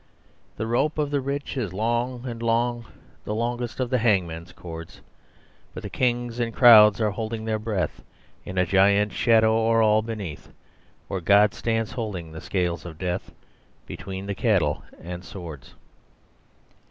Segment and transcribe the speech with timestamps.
[0.57, 2.85] The rope of the rich is long and long
[3.23, 4.99] The longest of hangmen's cords;
[5.75, 8.01] But the kings and crowds are holding their breath,
[8.43, 10.49] In a giant shadow o'er all beneath
[11.07, 13.31] Where God stands holding the scales of Death
[13.85, 15.75] Between the cattle and Swords.